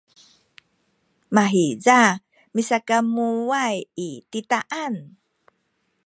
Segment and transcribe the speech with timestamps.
[1.35, 1.99] mahiza
[2.55, 3.75] misakamuway
[4.07, 4.95] i titaan